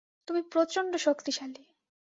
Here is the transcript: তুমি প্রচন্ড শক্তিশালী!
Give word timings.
তুমি 0.27 0.41
প্রচন্ড 0.51 0.93
শক্তিশালী! 0.97 1.61